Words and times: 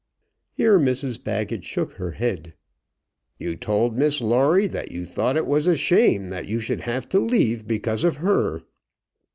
Here 0.53 0.79
Mrs 0.79 1.23
Baggett 1.23 1.63
shook 1.63 1.91
her 1.97 2.13
head. 2.13 2.55
"You 3.37 3.55
told 3.55 3.95
Miss 3.95 4.19
Lawrie 4.19 4.65
that 4.65 4.91
you 4.91 5.05
thought 5.05 5.37
it 5.37 5.45
was 5.45 5.67
a 5.67 5.77
shame 5.77 6.31
that 6.31 6.47
you 6.47 6.59
should 6.59 6.81
have 6.81 7.07
to 7.09 7.19
leave 7.19 7.67
because 7.67 8.03
of 8.03 8.17
her." 8.17 8.63